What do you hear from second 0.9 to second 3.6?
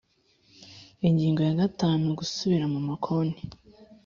Ingingo ya gatanu Gusubira mu makonti